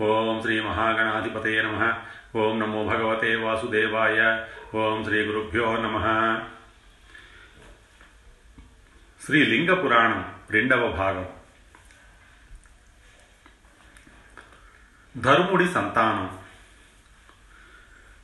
ఓం 0.00 0.42
శ్రీ 0.42 0.60
మహాగణాధిపతయ 0.60 1.62
నమ. 1.62 1.94
ఓం 2.36 2.60
నమో 2.60 2.84
భగవతే 2.84 3.34
వాసుదేవాయ. 3.34 4.44
ఓం 4.74 5.04
శ్రీ 5.04 5.24
గురుభ్యో 5.24 5.76
నమ. 5.76 5.96
శ్రీ 9.26 9.44
లింగ 9.44 9.74
పురాణం 9.74 10.34
రెండవ 10.50 10.88
భాగం. 10.88 11.28
ధర్ముడి 15.20 15.68
సంతానం. 15.68 16.38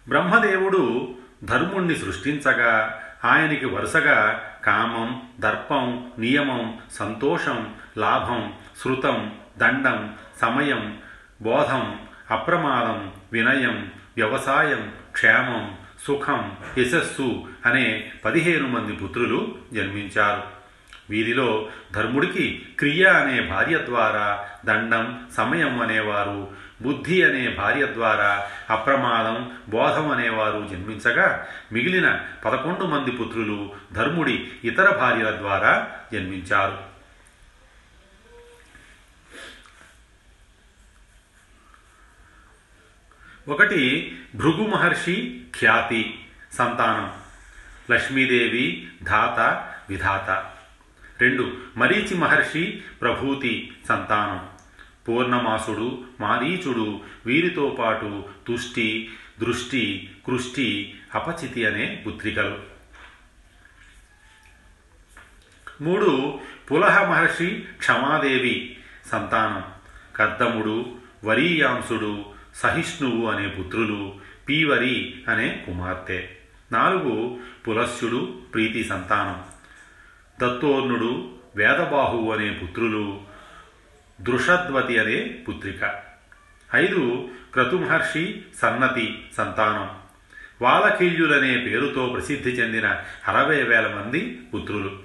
బ్రహ్మదేవుడు 0.08 1.14
ధర్ముణ్ణి 1.44 1.96
సృష్టించగా 1.96 3.02
ఆయనకి 3.24 3.66
వరుసగా 3.66 4.50
కామం 4.64 5.28
దర్పం 5.40 6.12
నియమం 6.18 6.80
సంతోషం 6.90 7.76
లాభం 7.98 8.54
శృతం 8.84 9.38
దండం 9.58 10.18
సమయం 10.40 11.00
బోధం 11.40 11.84
అప్రమాదం 12.30 12.98
వినయం 13.32 13.76
వ్యవసాయం 14.16 14.82
క్షేమం 15.12 15.62
సుఖం 16.06 16.40
యశస్సు 16.78 17.28
అనే 17.66 17.86
పదిహేను 18.24 18.66
మంది 18.68 18.92
పుత్రులు 18.92 19.40
జన్మించారు 19.72 20.44
వీరిలో 21.10 21.48
ధర్ముడికి 21.92 22.46
క్రియ 22.78 23.02
అనే 23.20 23.36
భార్య 23.48 23.76
ద్వారా 23.86 24.26
దండం 24.64 25.04
సమయం 25.36 25.74
అనేవారు 25.80 26.40
బుద్ధి 26.82 27.16
అనే 27.22 27.44
భార్య 27.56 27.84
ద్వారా 27.86 28.30
అప్రమాదం 28.70 29.38
బోధం 29.68 30.06
అనేవారు 30.10 30.60
జన్మించగా 30.68 31.28
మిగిలిన 31.72 32.10
పదకొండు 32.44 32.84
మంది 32.84 33.10
పుత్రులు 33.12 33.58
ధర్ముడి 33.92 34.36
ఇతర 34.64 34.90
భార్యల 34.96 35.32
ద్వారా 35.36 35.72
జన్మించారు 36.12 36.78
ఒకటి 43.48 44.16
భృగు 44.34 44.66
మహర్షి 44.66 45.40
ఖ్యాతి 45.58 46.26
సంతానం. 46.52 47.12
లక్ష్మీదేవి 47.94 48.88
ధాత 49.02 49.40
విధాత. 49.88 50.52
రెండు 51.22 51.56
మరీచి 51.76 52.14
మహర్షి 52.14 52.82
ప్రభూతి 53.00 53.76
సంతానం. 53.88 54.48
పూర్ణమాసుడు 55.08 56.04
మారీచుడు 56.20 57.00
వీరితో 57.26 57.76
పాటు 57.78 58.28
తుష్టి 58.48 59.12
దృష్టి 59.40 60.10
కృష్టి 60.26 60.98
అపచితి 61.14 61.66
అనే 61.66 62.04
పుత్రికలు. 62.06 62.58
మూడు 65.80 66.40
పులహ 66.70 67.04
మహర్షి 67.04 67.64
క్షమాదేవి 67.78 68.76
సంతానం. 69.12 69.64
కద్దముడు 70.16 70.94
వరీయాంసుడు 71.24 72.27
సహిష్ణువు 72.54 73.30
అనే 73.30 73.48
పుత్రులు 73.48 74.14
పీవరి 74.48 75.24
అనే 75.28 75.62
కుమార్తె. 75.66 76.28
నాలుగు 76.72 77.38
పులస్యుడు 77.68 78.38
ప్రీతి 78.54 78.84
సంతానం. 78.84 79.44
దత్తోర్ణుడు 80.42 81.30
వేదబాహువు 81.56 82.32
అనే 82.32 82.50
పుత్రులు 82.50 83.20
దృషద్వతి 84.20 84.98
అనే 84.98 85.44
పుత్రిక. 85.48 86.02
ఐదు 86.74 87.28
క్రతుమహర్షి 87.52 88.42
సన్నతి 88.58 89.26
సంతానం. 89.36 89.96
వాలకీల్యులనే 90.62 91.58
పేరుతో 91.58 92.06
ప్రసిద్ధి 92.06 92.50
చెందిన 92.50 93.00
అరవై 93.28 93.62
వేల 93.62 93.94
మంది 93.94 94.40
పుత్రులు. 94.54 94.98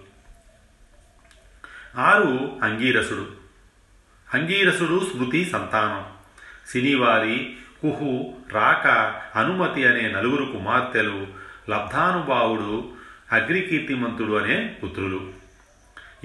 ఆరు 1.95 2.59
అంగీరసుడు. 2.63 3.31
అంగీరసుడు 4.33 5.07
స్మృతి 5.13 5.45
సంతానం. 5.45 6.12
సినివాలి 6.69 7.57
కుహు 7.81 8.33
రాక 8.51 8.87
అనుమతి 9.37 9.85
అనే 9.85 10.01
నలుగురు 10.01 10.45
కుమార్తెలు 10.45 11.27
లబ్ధానుభావుడు 11.69 12.91
అగ్రికీర్తిమంతుడు 13.31 14.33
అనే 14.33 14.75
పుత్రులు. 14.83 15.29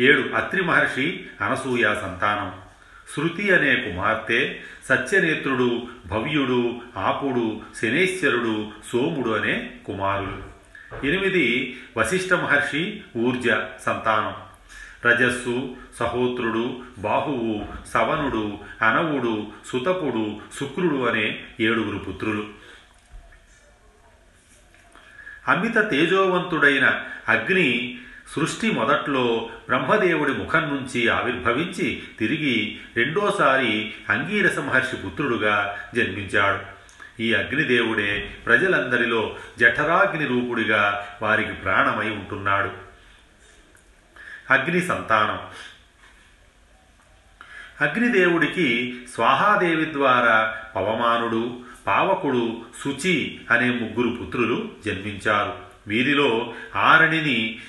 ఏడు 0.00 0.34
అత్రి 0.34 0.62
మహర్షి 0.62 1.27
అనసూయ 1.41 1.82
సంతానం. 1.82 2.53
శృతి 3.16 3.54
అనే 3.54 3.77
కుమార్తె 3.77 4.59
సత్యనేత్రుడు 4.88 5.82
భవ్యుడు 6.06 6.75
ఆపుడు 6.97 7.60
శనేశ్వరుడు 7.82 8.71
సోముడు 8.93 9.31
అనే 9.31 9.71
కుమారులు. 9.87 10.59
ఎనిమిది 11.06 11.77
వశిష్ఠ 11.97 12.32
మహర్షి 12.32 13.00
ఊర్జ 13.16 13.48
సంతానం. 13.87 14.47
రజస్సు 15.06 15.76
సహోత్రుడు 15.98 16.81
బాహువు 16.98 17.64
సవనుడు 17.88 18.59
అనవుడు 18.84 19.47
సుతపుడు 19.66 20.36
శుక్రుడు 20.60 21.04
అనే 21.04 21.44
ఏడుగురు 21.60 21.98
పుత్రులు. 21.98 22.47
అమిత 25.48 25.91
తేజోవంతుడైన 25.91 27.04
అగ్ని 27.28 27.98
సృష్టి 28.36 28.70
మొదట్లో 28.70 29.50
బ్రహ్మదేవుడి 29.69 30.32
ముఖం 30.32 30.60
నుంచి 30.60 31.09
ఆవిర్భవించి 31.09 32.03
తిరిగి 32.19 32.78
రెండోసారి 32.97 33.92
అంగీరస 34.09 34.59
మహర్షి 34.59 34.97
పుత్రుడుగా 34.97 35.78
జన్మించాడు. 35.94 36.78
ఈ 37.22 37.34
అగ్నిదేవుడే 37.34 38.36
ప్రజలందరిలో 38.47 39.36
జఠరాగ్ని 39.59 40.26
రూపుడిగా 40.26 41.09
వారికి 41.22 41.53
ప్రాణమై 41.53 42.10
ఉంటున్నాడు. 42.10 42.88
అగ్ని 44.50 44.81
సంతానం. 44.81 45.41
అగ్నిదేవుడికి 47.81 48.98
స్వాహాదేవి 49.14 49.92
ద్వారా 49.92 50.56
పవమానుడు 50.76 51.59
పావకుడు 51.86 52.60
శుచి 52.84 53.41
అనే 53.50 53.70
ముగ్గురు 53.70 54.25
పుత్రులు 54.25 54.69
జన్మించారు. 54.86 55.53
వీరిలో 55.86 56.53
ఆరణిని 56.76 57.60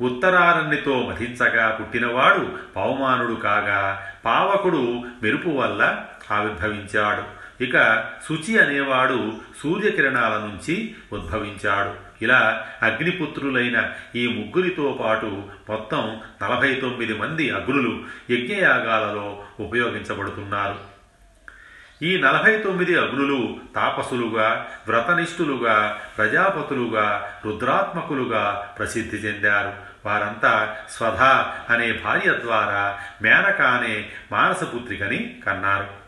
ఉత్తరారణితో 0.00 1.02
మధించగా 1.02 1.70
పుట్టినవాడు 1.80 2.58
పవమానుడు 2.76 3.34
కాగా 3.34 4.12
పావకుడు 4.24 5.04
మెరుపు 5.22 5.48
వల్ల 5.48 6.04
ఆవిర్భవించాడు. 6.30 7.42
ఇక 7.64 8.04
శుచి 8.28 8.58
అనేవాడు 8.58 9.32
సూర్యకిరణాల 9.62 10.32
నుంచి 10.32 10.94
ఉద్భవించాడు. 11.12 12.11
ఇలా 12.22 12.66
అగ్నిపుత్రులైన 12.82 13.90
ఈ 14.16 14.26
ముగ్గురితో 14.26 14.98
పాటు 15.02 15.42
మొత్తం 15.68 16.20
నలభై 16.42 16.74
తొమ్మిది 16.74 17.14
మంది 17.14 17.50
అగ్నులు 17.50 18.04
యజ్ఞయాగాలలో 18.30 19.44
ఉపయోగించబడుతున్నారు. 19.60 20.92
ఈ 22.02 22.20
నలభై 22.20 22.58
తొమ్మిది 22.58 22.98
అగ్నులు 22.98 23.60
తాపసులుగా 23.74 24.68
వ్రతనిష్ఠులుగా 24.88 26.00
ప్రజాపతులుగా 26.18 27.32
రుద్రాత్మకులుగా 27.44 28.74
ప్రసిద్ధి 28.78 29.16
చెందారు. 29.16 29.72
వారంతా 30.08 30.76
స్వధ 30.90 31.22
అనే 31.72 31.92
భార్య 31.92 32.32
ద్వారా 32.40 33.00
మేనక 33.22 33.60
అనే 33.60 34.08
మానసపుత్రికని 34.32 35.36
కన్నారు. 35.46 36.01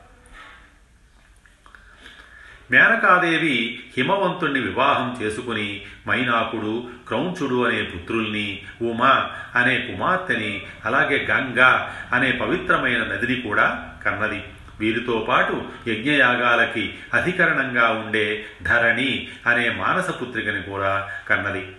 మేనకాదేవి 2.71 3.85
హిమవంతుణ్ణి 3.97 4.61
వివాహం 4.61 5.19
చేసుకుని 5.23 5.83
మైనాకుడు 6.09 6.89
క్రౌంచుడు 7.09 7.69
అనే 7.69 7.83
పుత్రుల్ని 7.83 8.63
ఉమా 8.83 9.31
అనే 9.55 9.79
కుమార్తెని 9.79 10.63
అలాగే 10.85 11.27
గంగా 11.31 11.97
అనే 12.13 12.33
పవిత్రమైన 12.33 12.99
నదిని 12.99 13.41
కూడా 13.41 13.95
కన్నది. 14.05 14.45
వీరితో 14.81 15.27
పాటు 15.29 15.65
యజ్ఞయాగాలకి 15.89 16.95
అధికరణంగా 17.15 17.89
ఉండే 17.89 18.47
ధరణి 18.63 19.29
అనే 19.47 19.71
మానసపుత్రికని 19.71 20.63
కూడా 20.63 21.11
కన్నది. 21.29 21.73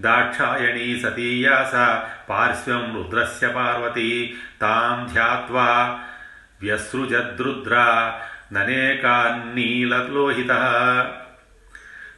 దాక్షాయణీ 0.00 1.00
సతీయాస 1.00 1.74
పార్శ్వం 2.30 2.96
రుద్రస్య 2.96 3.48
పార్వతి 3.48 4.36
తాం 4.60 5.12
ధ్యాత్వా 5.12 5.98
వ్యసృజద్రుద్ర 6.60 7.72
ననేకాన్నీలలోహిత 8.52 10.48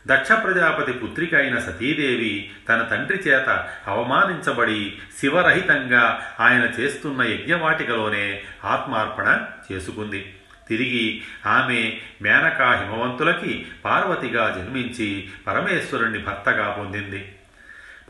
దక్ష 0.06 0.32
ప్రజాపతి 0.32 0.92
పుత్రిక 0.92 1.34
అయిన 1.34 1.58
సతీదేవి 1.58 2.50
తన 2.69 2.82
తండ్రి 2.82 3.19
చేత 3.19 3.69
అవమానించబడి 3.86 4.96
శివరహితంగా 5.20 6.26
ఆయన 6.40 6.70
చేస్తున్న 6.81 7.22
యజ్ఞవాటికలోనే 7.22 8.42
ఆత్మార్పణ 8.64 9.40
చేసుకుంది. 9.72 10.34
తిరిగి 10.69 11.22
ఆమె 11.46 11.98
మేనకా 12.22 12.72
హిమవంతులకి 12.72 13.66
పార్వతిగా 13.84 14.54
జన్మించి 14.58 15.28
పరమేశ్వరుణ్ణి 15.46 16.19
భర్తగా 16.19 16.76
పొందింది. 16.78 17.32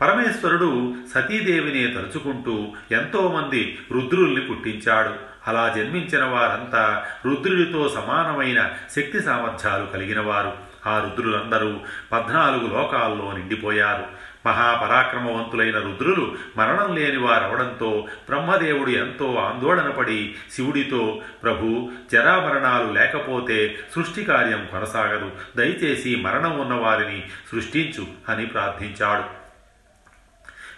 పరమేశ్వరుడు 0.01 0.95
సతీదేవిని 1.15 1.93
తలుచుకుంటూ 1.93 2.73
ఎంతోమంది 2.91 3.77
రుద్రుల్ని 3.91 4.41
పుట్టించాడు. 4.41 5.34
అలా 5.47 5.73
జన్మించిన 5.77 6.23
వారంతా 6.23 7.05
రుద్రుడితో 7.25 7.89
సమానమైన 7.89 8.71
శక్తి 8.95 9.23
సామర్థ్యాలు 9.23 9.85
కలిగినవారు. 9.85 10.53
ఆ 10.85 10.99
రుద్రులందరూ 10.99 11.79
పద్నాలుగు 12.11 12.67
లోకాల్లో 12.73 13.31
నిండిపోయారు. 13.31 14.25
మహాపరాక్రమవంతులైన 14.45 15.79
రుద్రులు 15.79 16.35
మరణం 16.57 16.95
లేని 16.95 17.17
వారవడంతో 17.17 18.07
బ్రహ్మదేవుడు 18.29 18.89
ఎంతో 18.89 19.35
ఆందోళనపడి 19.35 20.35
శివుడితో 20.51 21.21
ప్రభు 21.43 21.91
జరామరణాలు 22.11 22.93
లేకపోతే 22.93 23.77
సృష్టి 23.95 24.23
కార్యం 24.23 24.67
కొనసాగదు. 24.71 25.31
దయచేసి 25.57 26.15
మరణం 26.15 26.59
ఉన్నవారిని 26.59 27.23
సృష్టించు 27.51 28.07
అని 28.29 28.45
ప్రార్థించాడు. 28.45 29.44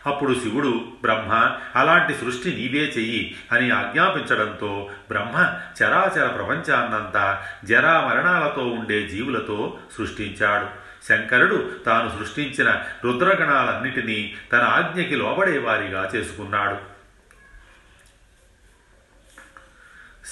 అప్పుడు 0.07 0.33
శివుడు 0.33 0.85
బ్రహ్మ 1.01 1.55
అలాంటి 1.75 2.13
సృష్టి 2.13 2.53
నీవే 2.53 2.79
చెయ్యి 2.79 3.35
అని 3.51 3.71
ఆజ్ఞాపించడంతో 3.71 4.89
బ్రహ్మ 5.09 5.53
చరాచర 5.83 6.27
ప్రపంచాన్నంతా 6.27 7.43
జరా 7.65 8.01
మరణాలతో 8.01 8.61
ఉండే 8.61 9.07
జీవులతో 9.07 9.77
సృష్టించాడు. 9.97 10.87
శంకరుడు 11.05 11.71
తాను 11.85 12.19
సృష్టించిన 12.19 12.81
రుద్రగణాలన్నిటినీ 13.03 14.35
తన 14.53 14.57
ఆజ్ఞకి 14.57 15.15
లోబడేవారిగా 15.15 16.11
చేసుకున్నాడు. 16.15 16.97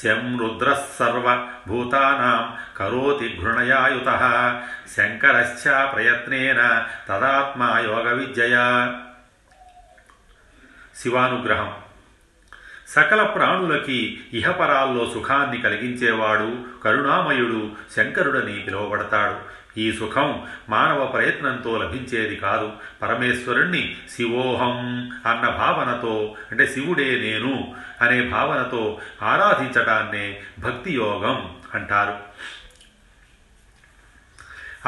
శం 0.04 0.38
రుద్రసర్వభూతానాం 0.42 2.54
కరోతి 2.77 3.39
ఘృణయాయుత 3.42 4.10
శంకరశ్చ 4.98 5.86
ప్రయత్నేన 5.86 6.88
తదాత్మా 7.10 7.80
యోగ 7.80 8.13
విద్యయా 8.13 8.98
శివానుగ్రహం. 11.03 11.74
సకల 12.88 13.24
ప్రాణులకి 13.24 14.24
ఇహపరాల్లో 14.33 15.12
సుఖాన్ని 15.13 15.62
కలిగించేవాడు 15.62 16.57
కరుణామయుడు 16.83 17.71
శంకరుడని 17.97 18.59
పిలువబడతాడు. 18.59 19.56
ఈ 19.80 19.92
సుఖం 19.92 20.47
మానవ 20.69 21.06
ప్రయత్నంతో 21.06 21.77
లభించేది 21.77 22.36
కాదు. 22.36 22.71
పరమేశ్వరుణ్ణి 23.01 23.97
శివోహం 24.09 24.77
అన్న 25.25 25.50
భావనతో 25.50 26.36
అంటే 26.51 26.68
శివుడే 26.68 27.19
నేను 27.19 27.75
అనే 28.01 28.21
భావనతో 28.21 29.01
ఆరాధించటాన్నే 29.21 30.41
భక్తి 30.59 30.94
యోగం 30.94 31.56
అంటారు. 31.74 32.18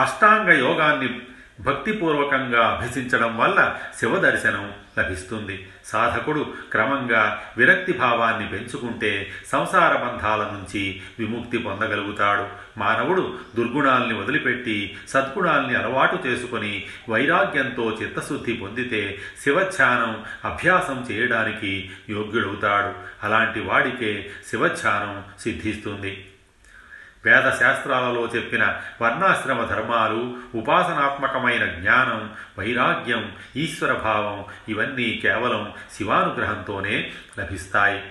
అష్టాంగ 0.01 0.50
యోగాన్ని 0.50 1.21
భక్తిపూర్వకంగా 1.59 2.68
అభ్యసించడం 2.68 3.38
వల్ల 3.38 3.77
శివదర్శనం 4.00 4.74
లభిస్తుంది. 5.00 5.68
సాధకుడు 5.86 6.54
క్రమంగా 6.71 7.44
విరక్తి 7.57 7.94
భావాన్ని 7.94 8.50
పెంచుకుంటే 8.50 9.31
సంసార 9.51 9.95
బంధాల 9.95 10.42
నుంచి 10.42 11.01
విముక్తి 11.19 11.57
పొందగలుగుతాడు. 11.57 12.45
మానవుడు 12.77 13.36
దుర్గుణాల్ని 13.56 14.19
వదిలిపెట్టి 14.19 14.98
సద్గుణాల్ని 15.09 15.75
అలవాటు 15.75 16.27
చేసుకుని 16.27 16.86
వైరాగ్యంతో 17.09 17.98
చిత్తశుద్ధి 18.01 18.53
పొందితే 18.53 19.19
శివధ్యానం 19.44 20.24
అభ్యాసం 20.45 21.07
చేయడానికి 21.12 21.89
యోగ్యుడవుతాడు. 22.10 22.94
అలాంటి 23.24 23.60
వాడికే 23.60 24.30
శివధ్యానం 24.50 25.24
సిద్ధిస్తుంది. 25.39 26.25
వేద 27.27 27.47
శాస్త్రాలలో 27.59 28.29
చెప్పిన 28.35 28.63
వర్ణాశ్రమ 29.01 29.63
ధర్మాలు 29.63 30.21
ఉపాసనాత్మకమైన 30.56 31.65
జ్ఞానం 31.65 32.21
వైరాగ్యం 32.59 33.35
ఈశ్వరభావం 33.56 34.45
ఇవన్నీ 34.69 35.19
కేవలం 35.24 35.74
శివానుగ్రహంతోనే 35.94 37.13
లభిస్తాయి. 37.39 38.01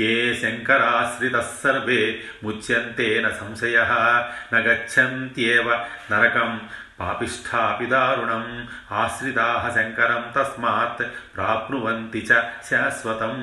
ఏ 0.00 0.14
శంకరాశ్రిత 0.34 1.36
సర్వే 1.62 2.22
ముచ్యంతే 2.44 3.22
న 3.26 3.28
సంశయ 3.28 3.78
నగచ్చంత్యేవ 4.54 5.68
నరకం 6.12 6.60
పాపిష్టాపి 7.00 7.86
దారుణం 7.86 8.68
ఆశ్రితా 8.92 9.72
శంకరం 9.74 10.24
తస్మాత్ 10.36 11.06
ప్రాప్నువంతి 11.36 12.28
చ 12.32 12.42
శాశ్వతం. 12.70 13.34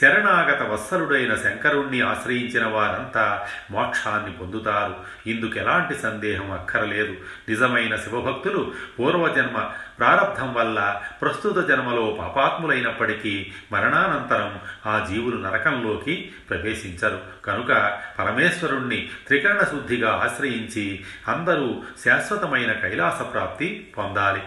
శరణాగత 0.00 0.62
వత్సలుడైన 0.62 1.34
శంకరుణ్ణి 1.34 2.00
ఆశ్రయించిన 2.00 2.66
వారంతా 2.66 3.48
మోక్షాన్ని 3.70 4.32
పొందుతారు. 4.32 4.94
ఇందుకు 5.30 5.56
ఎలాంటి 5.56 5.98
సందేహం 5.98 6.50
అక్కరలేదు. 6.50 7.16
నిజమైన 7.48 7.96
శివభక్తులు 7.96 8.74
పూర్వజన్మ 8.98 9.70
ప్రారంధం 9.98 10.54
వల్ల 10.54 11.02
ప్రస్తుత 11.22 11.68
జన్మలో 11.68 12.16
పాపాత్ములైనప్పటికీ 12.20 13.52
మరణానంతరం 13.72 14.60
ఆ 14.86 15.06
జీవులు 15.10 15.36
నరకంలోకి 15.36 16.32
ప్రవేశించరు. 16.50 17.20
కనుక 17.44 18.02
పరమేశ్వరుణ్ణి 18.18 19.10
త్రికరణ 19.26 19.60
శుద్ధిగా 19.60 20.12
ఆశ్రయించి 20.24 21.04
అందరూ 21.28 21.82
శాశ్వతమైన 22.04 22.72
కైలాస 22.72 23.32
ప్రాప్తి 23.32 23.94
పొందాలి. 23.98 24.42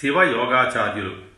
శివ 0.00 0.22
యోగాచార్యులు 0.22 1.31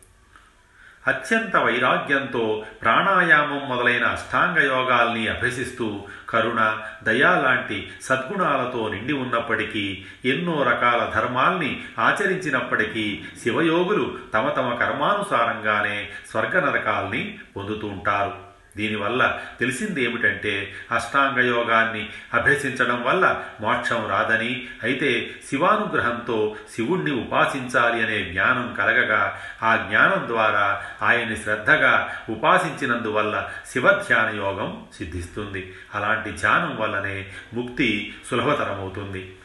అత్యంత 1.07 1.57
వైరాగ్యంతో 1.57 2.65
ప్రాణాయామం 2.83 3.69
మొదలైన 3.69 4.05
అష్టాంగ 4.05 4.59
యోగాల్ని 4.59 5.29
అభ్యసిస్తూ 5.29 6.05
కరుణ 6.29 6.79
దయా 7.03 7.41
లాంటి 7.41 7.91
సద్గుణాలతో 8.03 8.89
నిండి 8.89 9.13
ఉన్నప్పటికీ 9.13 10.05
ఎన్నో 10.25 10.63
రకాల 10.63 11.13
ధర్మాల్ని 11.15 11.81
ఆచరించినప్పటికీ 11.99 13.25
శివయోగులు 13.43 14.19
తమ 14.35 14.49
తమ 14.49 14.75
కర్మానుసారంగానే 14.75 16.09
స్వర్గ 16.31 16.61
నరకాల్ని 16.61 17.39
పొందుతూ 17.57 17.87
ఉంటారు. 17.87 18.44
దీనివల్ల 18.77 19.41
తెలిసింది 19.61 20.05
ఏమిటంటే 20.05 20.75
అష్టాంగ 20.91 21.39
యోగాన్ని 21.39 22.09
అభ్యసించడం 22.35 23.03
వల్ల 23.03 23.45
మోక్షం 23.61 24.09
రాదని 24.09 24.69
అయితే 24.83 25.37
శివానుగ్రహంతో 25.49 26.57
శివుణ్ణి 26.75 27.13
ఉపాసించాలి 27.13 28.03
అనే 28.03 28.25
జ్ఞానం 28.25 28.75
కలగగా 28.79 29.41
ఆ 29.63 29.77
జ్ఞానం 29.77 30.25
ద్వారా 30.27 30.83
ఆయన్ని 31.03 31.37
శ్రద్ధగా 31.37 32.17
ఉపాసించినందువల్ల 32.29 33.49
శివధ్యాన 33.71 34.37
యోగం 34.37 34.85
సిద్ధిస్తుంది. 34.97 35.73
అలాంటి 35.95 36.31
ధ్యానం 36.33 36.77
వల్లనే 36.77 37.31
ముక్తి 37.55 38.15
సులభతరమవుతుంది. 38.31 39.37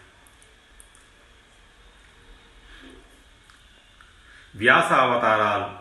వ్యాసావతారాలు 4.55 5.78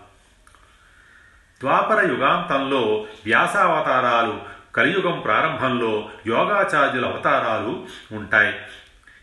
ద్వాపర 1.61 2.07
యుగాంతంలో 2.07 3.07
వ్యాసావతారాలు 3.27 4.41
కలియుగం 4.75 5.21
ప్రారంభంలో 5.21 6.09
యోగాచార్యుల 6.27 7.07
అవతారాలు 7.07 7.87
ఉంటాయి. 8.13 8.55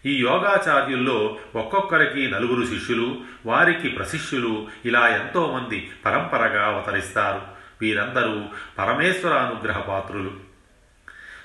ఈ 0.06 0.22
యోగాచార్యుల్లో 0.22 1.38
ఒక్కొక్కరికి 1.56 2.32
నలుగురు 2.32 2.66
శిష్యులు 2.66 3.18
వారికి 3.46 3.90
ప్రశిష్యులు 3.90 4.68
ఇలా 4.86 5.08
ఎంతోమంది 5.08 5.92
పరంపరగా 6.06 6.66
అవతరిస్తారు. 6.66 7.42
వీరందరూ 7.82 8.44
పరమేశ్వర 8.78 9.34
అనుగ్రహ 9.34 9.80
పాత్రులు. 9.80 10.32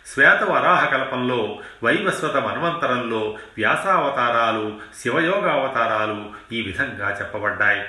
శ్వేత 0.07 0.43
వరాహ 0.43 0.85
కల్పంలో 0.85 1.59
వైవస్వత 1.85 2.37
మన్వంతరంలో 2.37 3.19
వ్యాసావతారాలు 3.57 4.79
శివయోగావతారాలు 5.01 6.31
ఈ 6.53 6.63
విధంగా 6.63 7.17
చెప్పబడ్డాయి. 7.21 7.83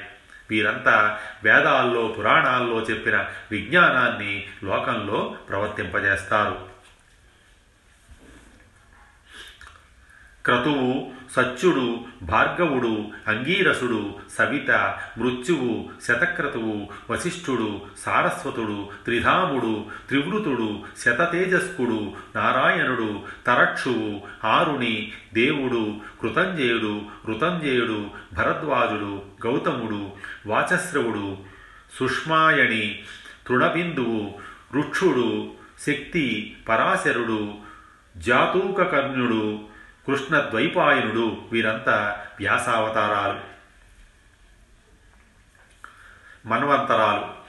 వీరంతా 0.52 1.18
వేదాల్లో 1.44 2.08
పురాణాల్లో 2.08 2.82
చెప్పిన 2.82 3.26
విజ్ఞానాన్ని 3.52 4.46
లోకంలో 4.64 5.36
ప్రవర్తింపజేస్తారు. 5.50 6.71
క్రతువు 10.46 10.92
సత్యుడు 11.34 11.86
భార్గవుడు 12.24 12.94
అంగీరసుడు 13.28 14.02
సవిత 14.38 14.72
మృత్యువు 15.18 15.74
శతక్రతువు 16.08 16.76
వశిష్ఠుడు 17.12 17.70
సారస్వతుడు 18.06 18.90
త్రిధాముడు 19.06 19.74
త్రివృతుడు 20.08 20.70
శతతేజస్కుడు 21.00 22.00
నారాయణుడు 22.36 23.10
తరక్షువు 23.48 24.10
ఆరుణి 24.46 24.96
దేవుడు 25.34 25.84
కృతంజయుడు 26.22 26.94
ఋతంజయుడు 27.30 28.00
భరద్వాజుడు 28.34 29.14
గౌతముడు 29.46 30.02
వాచశ్రవుడు 30.48 31.28
సుష్మాయణి 31.98 32.86
తృణబిందువు 33.48 34.22
రుక్షుడు 34.74 35.30
శక్తి 35.86 36.26
పరాశరుడు 36.70 37.42
జాతూకకర్ణుడు 38.16 39.44
కృష్ణ 40.08 40.40
ద్వైపాయనుడు 40.40 41.38
వీరంతా 41.52 42.26
వ్యాసావతారాలు. 42.40 43.52
మన్వంతరాలు. 46.48 47.42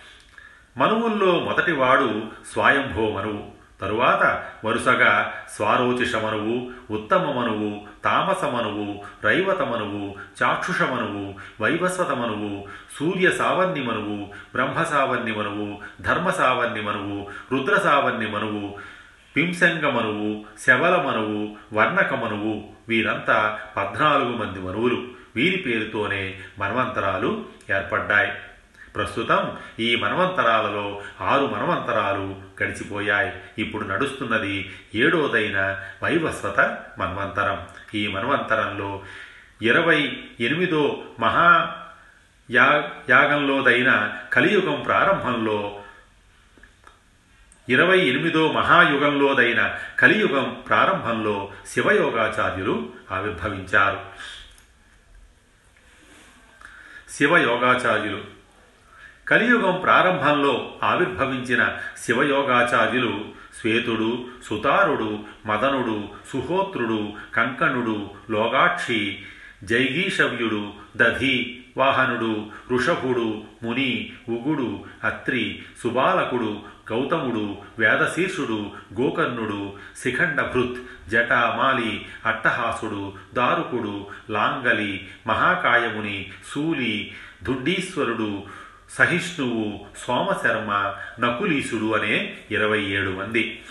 మనువుల్లో 0.79 1.41
మొదటివాడు 1.41 2.23
స్వాయంభో 2.53 3.11
మనువు 3.11 3.63
తరువాత 3.81 4.45
వరుసగా 4.67 5.35
స్వారోచిషమనువు 5.49 6.71
ఉత్తమమనువు 6.93 7.87
తామసమనువు 8.05 9.05
రైవతమనువు 9.25 10.15
చాక్షుషమనువు 10.43 11.35
వైవస్వతమనువు 11.63 12.69
సూర్య 12.99 13.31
సావన్నిమనువు 13.31 14.25
బ్రహ్మ 14.55 14.83
సావన్నిమనువు 14.83 15.81
ధర్మ 16.01 16.31
సావన్నిమనువు 16.31 17.31
రుద్ర 17.53 17.81
సావన్నిమనువు 17.81 18.79
పింసంగమనువు 19.37 20.45
శవలమనువు 20.67 21.57
వర్ణకమనువు 21.73 22.65
వీరంతా 22.89 23.61
పద్నాలుగు 23.77 24.31
మంది 24.31 24.61
మనువులు. 24.61 25.07
వీరి 25.37 25.57
పేరుతోనే 25.57 26.39
మన్వంతరాలు 26.59 27.45
ఏర్పడ్డాయి. 27.71 28.33
ప్రస్తుతం 28.97 29.57
ఈ 29.81 29.97
మన్వంతరాలలో 29.97 31.03
ఆరు 31.21 31.47
మన్వంతరాలు 31.47 32.37
గడిచిపోయాయి. 32.63 33.33
ఇప్పుడు 33.59 33.85
నడుస్తున్నది 33.85 34.73
ఏడోదైన 34.95 35.81
వైవస్వత 36.03 36.61
మన్వంతరం. 36.99 37.67
ఈ 37.95 38.07
మన్వంతరంలో 38.07 39.03
ఇరవై 39.63 40.25
ఎనిమిదో 40.41 41.03
మహా 41.21 41.77
యా 42.51 42.91
యాగంలోదైన 43.11 44.15
కలియుగం 44.33 44.81
ప్రారంభంలో 44.81 45.82
ఇరవై 47.69 47.99
ఎనిమిదో 47.99 48.53
మహాయుగంలోదైన 48.53 49.75
కలియుగం 49.99 50.63
ప్రారంభంలో 50.69 51.53
శివయోగాచార్యులు 51.67 52.91
ఆవిర్భవించారు. 53.13 54.01
శివయోగాచార్యులు. 57.11 58.25
కలియుగం 59.29 59.81
ప్రారంభంలో 59.81 60.75
ఆవిర్భవించిన 60.83 61.79
శివయోగాచార్యులు 62.05 63.25
శ్వేతుడు 63.61 64.27
సుతారుడు 64.47 65.25
మదనుడు 65.47 66.09
సుహోత్రుడు 66.33 67.13
కంకణుడు 67.35 68.11
లోగాక్షి 68.31 69.23
జైగీషవ్యుడు 69.65 70.73
దధి 70.97 71.62
వాహనుడు 71.77 72.47
ఋషభుడు 72.73 73.43
ముని 73.63 74.13
ఉగుడు 74.29 74.85
అత్రి 75.05 75.63
సుబాలకుడు 75.83 76.61
గౌతముడు 76.93 77.57
వేదశీర్షుడు 77.79 78.71
గోకర్ణుడు 79.01 79.73
శిఖండభృత్ 80.03 81.11
జటామాలి 81.11 82.07
అట్టహాసుడు 82.27 83.13
దారుకుడు 83.35 84.07
లాంగలి 84.31 85.09
మహాకాయముని 85.27 86.31
శూలి 86.55 87.13
దుడ్డీశ్వరుడు 87.43 88.43
సహిష్ణువు 88.91 89.81
సోమశర్మ 90.07 90.95
నకులీసుడు 91.21 91.95
అనే 91.95 92.35
ఇరవై 92.51 92.83
ఏడు 92.83 93.11
మంది. 93.11 93.63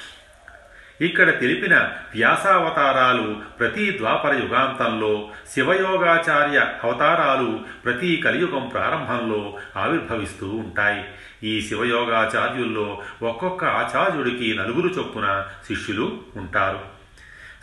ఇక్కడ 1.02 1.40
తెలిపిన 1.40 1.78
వ్యాసావతారాలు 2.16 3.42
ప్రతి 3.60 3.98
ద్వాపర 3.98 4.34
యుగాంతంలో 4.34 5.30
శివయోగాచార్య 5.54 6.60
అవతారాలు 6.84 7.60
ప్రతి 7.86 8.18
కలియుగం 8.18 8.68
ప్రారంభంలో 8.68 9.58
ఆవిర్భవిస్తూ 9.78 10.48
ఉంటాయి. 10.48 11.04
ఈ 11.44 11.62
శివయోగాచార్యుల్లో 11.62 13.02
ఒక్కొక్క 13.22 13.66
ఆచార్యుడికి 13.66 14.58
నలుగురు 14.58 14.88
చొప్పున 14.88 15.48
శిష్యులు 15.68 16.22
ఉంటారు. 16.36 16.80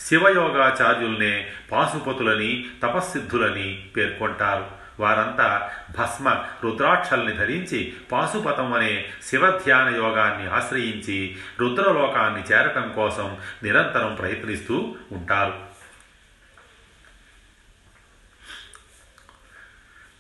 శివయోగాచార్యుల్నే 0.01 1.51
పాశుపతులని 1.73 2.67
తపస్సిద్ధులని 2.83 3.85
పేర్కొంటారు. 3.97 4.88
వారంతా 5.01 5.71
భస్మ 5.99 6.45
రుద్రాక్షల్ని 6.65 7.33
ధరించి 7.33 7.97
పాశుపతం 8.13 8.73
అనే 8.73 9.09
శివధ్యాన 9.27 9.95
యోగాన్ని 9.95 10.51
ఆశ్రయించి 10.51 11.37
రుద్రలోకాన్ని 11.61 12.41
చేరటం 12.41 12.93
కోసం 12.97 13.37
నిరంతరం 13.63 14.15
ప్రయత్నిస్తూ 14.15 14.97
ఉంటారు. 15.13 15.69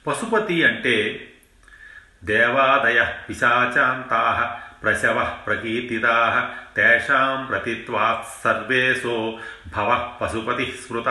పశుపతి 0.06 0.64
అంటే 0.64 1.24
దేవాదయ 2.24 3.04
పిశాచాంతా 3.28 4.60
ప్రశవ 4.82 5.36
ప్రకీర్తిదా 5.46 6.50
తేషాం 6.76 7.46
ప్రతిత్వాత్ 7.46 8.44
సర్వేశో 8.44 9.38
భవ 9.76 10.16
పశుపతి 10.20 10.78
స్మృత 10.86 11.08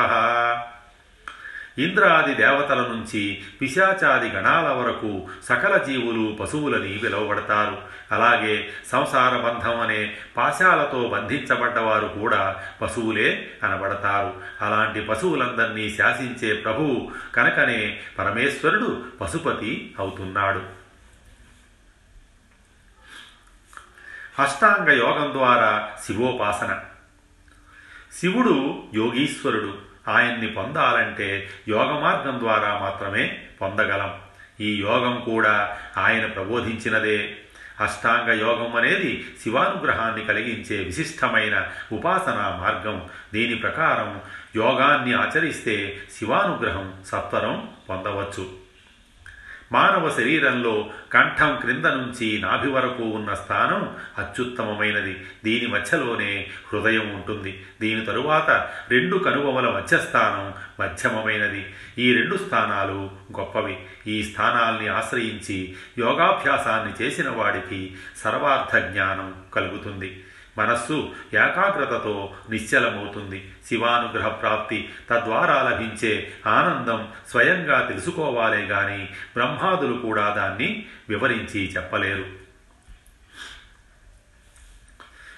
ఇంద్రాది 1.77 2.35
దేవతల 2.35 2.81
నుంచి 2.81 3.43
పిశాచాది 3.61 4.29
గణాల 4.29 4.67
వరకు 4.67 5.27
సకల 5.43 5.77
జీవులు 5.77 6.35
పశువులని 6.35 6.97
పిలువబడతారు. 6.97 7.81
అలాగే 8.11 8.69
సంసార 8.91 9.37
బంధం 9.37 9.79
అనే 9.79 10.17
పాశాలతో 10.37 11.07
బంధించబడ్డవారు 11.07 12.07
కూడా 12.07 12.63
పశువులే 12.81 13.51
అనబడతారు. 13.63 14.41
అలాంటి 14.61 15.01
పశువులందరినీ 15.01 15.89
శాసించే 15.89 16.53
ప్రభువు 16.53 17.11
కనుకనే 17.35 17.99
పరమేశ్వరుడు 18.19 19.05
పశుపతి 19.21 19.95
అవుతున్నాడు. 19.99 20.77
అష్టాంగ 24.41 24.89
యోగం 24.89 25.31
ద్వారా 25.31 25.89
శివోపాసన. 26.05 26.79
శివుడు 28.19 28.83
యోగీశ్వరుడు. 28.93 29.86
ఆయన్ని 30.07 30.47
పొందాలంటే 30.47 31.49
యోగ 31.67 31.99
మార్గం 31.99 32.39
ద్వారా 32.39 32.77
మాత్రమే 32.77 33.39
పొందగలం. 33.61 34.15
ఈ 34.61 34.75
యోగం 34.75 35.21
కూడా 35.25 35.77
ఆయన 35.97 36.25
ప్రబోధించినదే. 36.25 37.35
అష్టాంగ 37.81 38.41
యోగం 38.41 38.75
అనేది 38.75 39.25
శివానుగ్రహాన్ని 39.43 40.25
కలిగించే 40.25 40.83
విశిష్టమైన 40.83 41.67
ఉపాసనా 41.91 42.57
మార్గం. 42.61 43.09
దీని 43.33 43.55
ప్రకారం 43.55 44.21
యోగాన్ని 44.55 45.13
ఆచరిస్తే 45.13 46.01
శివానుగ్రహం 46.19 46.93
సత్వరం 47.05 47.69
పొందవచ్చు. 47.89 48.66
మానవ 49.71 50.09
శరీరంలో 50.09 50.89
కంఠం 51.13 51.57
క్రింద 51.61 51.85
నుంచి 51.85 52.41
నాభి 52.41 52.69
వరకు 52.69 53.03
ఉన్న 53.03 53.33
స్థానం 53.33 53.95
అత్యుత్తమమైనది. 54.17 55.25
దీని 55.43 55.67
మధ్యలోనే 55.67 56.47
హృదయం 56.73 57.13
ఉంటుంది. 57.15 57.65
దీని 57.81 58.05
తరువాత 58.05 58.69
రెండు 58.89 59.17
కనుబొమల 59.17 59.69
మధ్యస్థానం 59.69 60.53
మధ్యమమైనది. 60.79 61.73
ఈ 61.97 62.13
రెండు 62.13 62.37
స్థానాలు 62.37 63.11
గొప్పవి. 63.39 63.77
ఈ 64.07 64.23
స్థానాల్ని 64.23 64.87
ఆశ్రయించి 64.87 65.75
యోగాభ్యాసాన్ని 65.97 67.05
చేసిన 67.05 67.29
వాడికి 67.29 67.95
సర్వార్థ 68.17 68.85
జ్ఞానం 68.85 69.35
కలుగుతుంది. 69.53 70.23
మనస్సు 70.57 71.11
ఏకాగ్రతతో 71.33 72.33
నిశ్చలమవుతుంది. 72.49 73.51
శివానుగ్రహ 73.67 74.27
ప్రాప్తి 74.27 74.89
తద్వారా 75.09 75.61
లభించే 75.61 76.33
ఆనందం 76.47 77.07
స్వయంగా 77.29 77.81
తెలుసుకోవాలే 77.81 78.65
గాని 78.65 79.05
బ్రహ్మాదులు 79.05 79.93
కూడా 79.93 80.29
దాన్ని 80.29 80.85
వివరించి 81.09 81.73
చెప్పలేరు. 81.75 82.25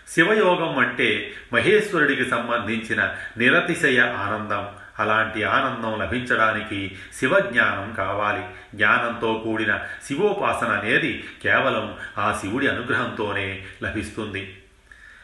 శివయోగం 0.10 0.78
అంటే 0.78 1.34
మహేశ్వరుడికి 1.54 2.26
సంబంధించిన 2.26 3.16
నిరతిశయ 3.38 4.00
ఆనందం. 4.00 4.70
అలాంటి 5.00 5.44
ఆనందం 5.44 6.00
లభించడానికి 6.00 6.98
శివజ్ఞానం 7.16 7.94
కావాలి. 7.94 8.44
జ్ఞానంతో 8.76 9.42
కూడిన 9.44 9.80
శివోపాసన 10.08 10.68
అనేది 10.68 11.24
కేవలం 11.44 11.96
ఆ 12.18 12.38
శివుడి 12.42 12.68
అనుగ్రహంతోనే 12.68 13.66
లభిస్తుంది. 13.84 14.59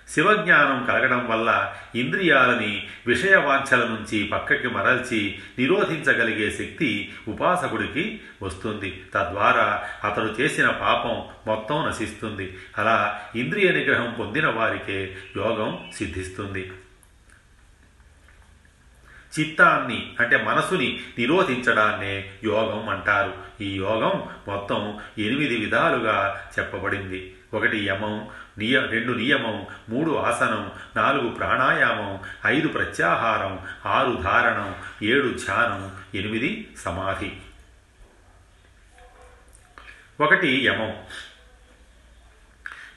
శివజ్ఞానం 0.10 0.86
కలగడం 0.86 1.28
వల్ల 1.30 1.76
ఇంద్రియాలని 1.96 2.88
విషయవాంఛల 3.08 3.86
నుంచి 3.86 4.24
పక్కకి 4.24 4.68
మరల్చి 4.68 5.40
నిరోధించగలిగే 5.60 6.52
శక్తి 6.52 7.14
ఉపాసకుడికి 7.28 8.22
వస్తుంది. 8.42 9.04
తద్వారా 9.14 9.84
అతడు 10.04 10.36
చేసిన 10.42 10.70
పాపం 10.70 11.26
మొత్తం 11.48 11.88
నశిస్తుంది. 11.88 12.58
అలా 12.78 13.22
ఇంద్రియ 13.36 13.72
నిగ్రహం 13.72 14.16
పొందిన 14.20 14.48
వారికే 14.48 15.18
యోగం 15.38 15.92
సిద్ధిస్తుంది. 15.96 16.72
చిత్తాన్ని 19.40 20.14
అంటే 20.20 20.38
మనసుని 20.38 21.00
నిరోధించడాన్నే 21.18 22.32
యోగం 22.44 22.90
అంటారు. 22.90 23.34
ఈ 23.62 23.76
యోగం 23.76 24.30
మొత్తం 24.48 25.00
ఎనిమిది 25.18 25.58
విధాలుగా 25.58 26.42
చెప్పబడింది. 26.60 27.34
ఒకటి 27.54 27.86
యమం 27.86 28.28
నియ 28.58 28.88
రెండు 28.88 29.12
నియమం 29.14 29.68
మూడు 29.90 30.12
ఆసనం 30.12 30.72
నాలుగు 30.96 31.30
ప్రాణాయామం 31.30 32.20
ఐదు 32.46 32.68
ప్రత్యాహారం 32.68 33.68
ఆరు 33.86 34.22
ధారణం 34.24 34.76
ఏడు 35.04 35.28
ధ్యానం 35.28 35.92
ఎనిమిది 36.16 36.72
సమాధి. 36.78 37.32
ఒకటి 40.20 40.66
యమం. 40.66 40.94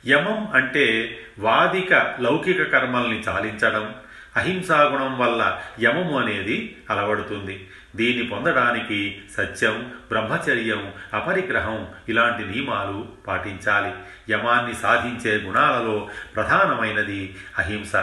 యమం 0.07 0.49
అంటే 0.55 1.19
వాదిక 1.39 2.17
లౌకిక 2.21 2.63
కర్మల్ని 2.63 3.21
చాలించడం 3.21 3.95
అహింసాగుణం 4.37 5.19
వల్ల 5.19 5.63
యమము 5.81 6.21
అనేది 6.21 6.77
అలవడుతుంది. 6.91 7.71
దీన్ని 7.97 8.25
పొందడానికి 8.25 9.19
సత్యం 9.37 9.93
బ్రహ్మచర్యం 10.09 10.93
అపరిగ్రహం 11.15 11.89
ఇలాంటి 12.09 12.51
నియమాలు 12.51 13.09
పాటించాలి. 13.27 13.93
యమాన్ని 14.33 14.75
సాధించే 14.75 15.37
గుణాలలో 15.37 16.09
ప్రధానమైనది 16.37 17.37
అహింస. 17.59 17.97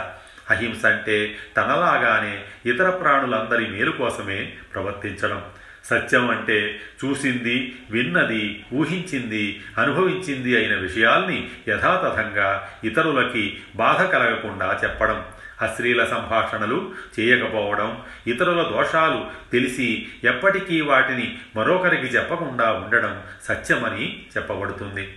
అహింస 0.50 0.86
అంటే 0.86 1.38
తనలాగానే 1.56 2.44
ఇతర 2.72 2.90
ప్రాణులందరి 2.90 3.66
మేలు 3.66 3.90
కోసమే 3.90 4.52
ప్రవర్తించడం. 4.74 5.44
సత్యం 5.84 6.30
అంటే 6.30 6.80
చూసింది 7.04 7.74
విన్నది 7.90 8.64
ఊహించింది 8.72 9.64
అనుభవించింది 9.78 10.56
అయిన 10.56 10.74
విషయాల్ని 10.76 11.50
యథాతథంగా 11.68 12.68
ఇతరులకి 12.84 13.58
బాధ 13.76 14.02
కలగకుండా 14.02 14.80
చెప్పడం. 14.84 15.24
అశ్లీల 15.62 16.04
సంభాషణలు 16.04 16.92
చేయకపోవడం 17.20 18.02
ఇతరుల 18.26 18.62
దోషాలు 18.62 19.30
తెలిసి 19.52 20.06
ఎప్పటికీ 20.24 20.80
వాటిని 20.80 21.38
మరొకరికి 21.56 22.06
చెప్పకుండా 22.06 22.72
ఉండడం 22.72 23.22
సత్యమని 23.42 24.26
చెప్పబడుతుంది. 24.36 25.14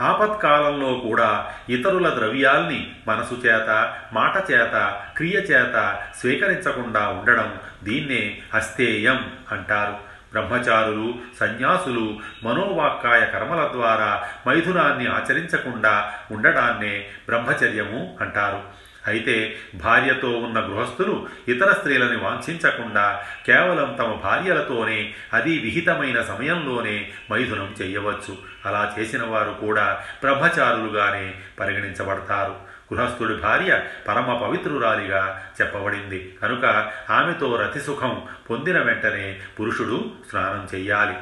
ఆపత్కాలంలో 0.00 0.94
కూడా 0.94 1.52
ఇతరుల 1.68 2.08
ద్రవ్యాల్ని 2.08 2.92
మనసు 3.08 3.34
చేత 3.34 3.96
మాట 4.12 4.50
చేత 4.50 5.00
క్రియ 5.16 5.34
చేత 5.34 6.02
స్వీకరించకుండా 6.18 7.08
ఉండడం 7.08 7.58
దీన్నే 7.84 8.40
అస్థేయం 8.54 9.30
అంటారు. 9.52 10.15
బ్రహ్మచారులు 10.32 11.14
సన్యాసులు 11.40 12.20
మనోవాక్కాయ 12.44 13.26
కర్మల 13.26 13.68
ద్వారా 13.72 14.26
మైథునాన్ని 14.48 15.06
ఆచరించకుండా 15.06 16.12
ఉండడాన్నే 16.30 17.08
బ్రహ్మచర్యము 17.28 18.18
అంటారు. 18.20 18.86
అయితే 19.06 19.56
భార్యతో 19.74 20.30
ఉన్న 20.30 20.60
గృహస్థులు 20.60 21.26
ఇతర 21.48 21.72
స్త్రీలని 21.72 22.16
వాంఛించకుండా 22.16 23.22
కేవలం 23.46 23.96
తమ 23.98 24.12
భార్యలతోనే 24.12 25.14
అది 25.32 25.58
విహితమైన 25.58 26.22
సమయంలోనే 26.22 27.10
మైథునం 27.32 27.74
చేయవచ్చు. 27.82 28.38
అలా 28.66 28.94
చేసిన 28.98 29.24
వారు 29.24 29.50
కూడా 29.50 30.02
బ్రహ్మచారులుగానే 30.24 31.34
పరిగణించబడతారు. 31.60 32.65
గృహస్థుడి 32.94 33.34
భార్య 33.34 33.82
పరమ 34.08 34.34
పవిత్రురాలిగా 34.34 35.46
చెప్పబడింది. 35.60 36.38
కనుక 36.42 36.92
ఆమెతో 37.10 37.56
రతిసుఖం 37.56 38.22
పొందిన 38.50 38.82
వెంటనే 38.82 39.40
పురుషుడు 39.60 40.10
స్నానం 40.30 40.68
చెయ్యాలి. 40.74 41.16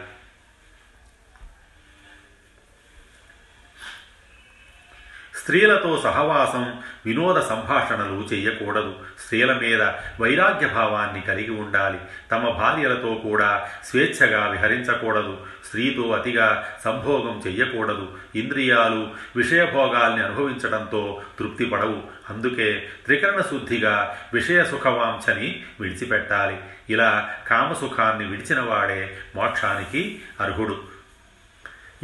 స్త్రీలతో 5.44 6.00
సహవాసం 6.04 6.78
వినోద 7.06 7.40
సంభాషణలు 7.40 8.28
చేయకూడదు. 8.32 8.94
స్త్రీల 9.24 9.52
మీద 9.52 9.82
వైరాగ్య 10.20 10.66
భావాన్ని 10.66 11.20
కలిగి 11.20 11.50
ఉండాలి. 11.50 11.98
తమ 12.30 12.50
భార్యలతో 12.50 13.14
కూడా 13.14 13.68
స్వేచ్ఛగా 13.84 14.48
విహరించకూడదు. 14.48 15.36
స్త్రీతో 15.66 16.10
అతిగా 16.10 16.68
సంభోగం 16.84 17.42
చెయ్యకూడదు 17.46 18.08
ఇంద్రియాలు 18.34 19.10
విషయభోగాల్ని 19.36 20.24
అనుభవించడంతో 20.24 21.22
తృప్తి 21.38 21.64
పడవు 21.64 22.02
అందుకే 22.30 22.88
త్రికరణ 23.06 23.40
శుద్ధిగా 23.40 24.18
విషయ 24.34 24.64
సుఖవాంఛని 24.64 25.62
విడిచిపెట్టాలి. 25.80 26.56
ఇలా 26.90 27.34
కామసుఖాన్ని 27.48 28.30
విడిచినవాడే 28.30 29.16
మోక్షానికి 29.36 30.22
అర్హుడు. 30.40 30.93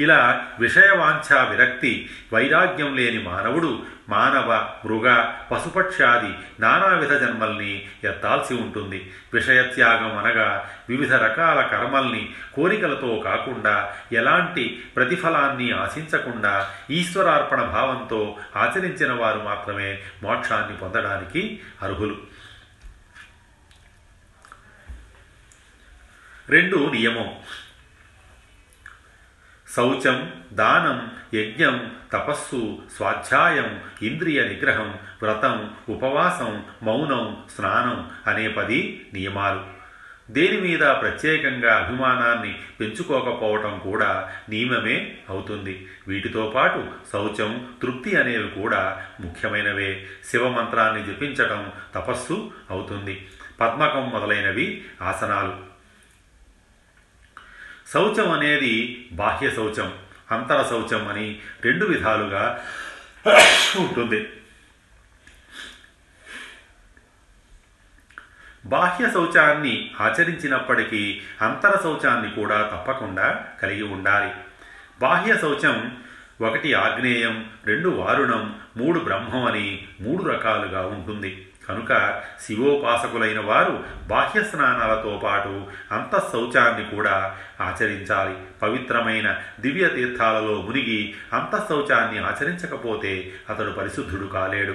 ఇలా 0.01 0.47
విషయవాంఛా 0.59 1.45
విరక్తి 1.45 2.11
వైరాగ్యం 2.33 2.97
లేని 2.97 3.23
మానవుడు 3.23 3.87
మానవ 4.09 4.75
మృగ 4.85 5.33
పశుపక్షాది 5.51 6.63
నానావిధ 6.63 7.13
జన్మల్ని 7.13 7.89
ఎత్తాల్సి 8.05 8.55
ఉంటుంది. 8.55 9.13
విషయత్యాగం 9.35 10.19
అనగా 10.19 10.71
వివిధ 10.89 11.15
రకాల 11.15 11.61
కర్మల్ని 11.61 12.35
కోరికలతో 12.55 13.23
కాకుండా 13.25 13.93
ఎలాంటి 14.13 14.85
ప్రతిఫలాన్ని 14.97 15.73
ఆశించకుండా 15.73 16.71
ఈశ్వరార్పణ 16.91 17.63
భావంతో 17.63 18.37
ఆచరించిన 18.57 19.13
వారు 19.13 19.39
మాత్రమే 19.39 19.99
మోక్షాన్ని 20.23 20.77
పొందడానికి 20.77 21.61
అర్హులు. 21.83 22.17
రెండు 26.49 26.77
నియమం. 26.77 27.35
శౌచం 29.77 30.33
దానం 30.53 31.13
యజ్ఞం 31.39 31.93
తపస్సు 32.13 32.79
స్వాధ్యాయం 32.97 33.81
ఇంద్రియ 34.03 34.45
నిగ్రహం 34.45 34.95
వ్రతం 35.23 35.71
ఉపవాసం 35.89 36.65
మౌనం 36.83 37.37
స్నానం 37.57 38.11
అనే 38.27 38.49
పది 38.49 39.07
నియమాలు. 39.15 39.81
దేని 40.33 40.61
మీద 40.61 40.81
ప్రత్యేకంగా 40.81 41.77
అభిమానాన్ని 41.77 42.59
పెంచుకోకపోవటం 42.81 43.79
కూడా 43.79 44.33
నియమమే 44.49 45.19
అవుతుంది. 45.29 45.89
వీటితో 46.09 46.53
పాటు 46.55 46.87
శౌచం 47.13 47.69
తృప్తి 47.83 48.17
అనేవి 48.17 48.49
కూడా 48.49 49.03
ముఖ్యమైనవే. 49.21 50.07
శివమంత్రాన్ని 50.25 51.07
జపించటం 51.07 51.73
తపస్సు 51.95 52.51
అవుతుంది. 52.71 53.29
పద్మకం 53.61 54.11
మొదలైనవి 54.11 54.85
ఆసనాలు. 55.03 55.70
శౌచం 57.95 58.33
అనేది 58.33 59.07
బాహ్య 59.13 59.51
శౌచం 59.51 59.95
అంతర 60.33 60.63
శౌచం 60.63 61.09
అని 61.09 61.39
రెండు 61.65 61.85
విధాలుగా 61.85 62.65
ఉంటుంది. 63.77 64.29
బాహ్య 68.67 69.11
శౌచాన్ని 69.11 69.91
ఆచరించినప్పటికీ 70.01 71.21
అంతర 71.43 71.81
శౌచాన్ని 71.83 72.31
కూడా 72.31 72.63
తప్పకుండా 72.63 73.47
కలిగి 73.63 73.83
ఉండాలి. 73.83 74.35
బాహ్య 75.01 75.39
శౌచం 75.39 75.99
ఒకటి 76.41 76.75
ఆగ్నేయం 76.75 77.51
రెండు 77.67 77.89
వారుణం 77.89 78.61
మూడు 78.77 79.01
బ్రహ్మం 79.01 79.45
అని 79.45 79.87
మూడు 80.01 80.23
రకాలుగా 80.23 80.87
ఉంటుంది. 80.87 81.47
కనుక 81.71 82.23
శివోపాసకులైన 82.47 83.41
వారు 83.41 83.85
బాహ్య 84.07 84.43
స్నానాలతో 84.43 85.21
పాటు 85.25 85.67
అంతఃశౌచాన్ని 85.93 86.97
కూడా 86.97 87.37
ఆచరించాలి. 87.61 88.37
పవిత్రమైన 88.63 89.37
దివ్య 89.61 89.89
తీర్థాలలో 89.89 90.63
మునిగి 90.63 91.15
అంతఃశౌచాన్ని 91.33 92.19
ఆచరించకపోతే 92.25 93.33
అతడు 93.51 93.71
పరిశుద్ధుడు 93.71 94.27
కాలేడు. 94.27 94.75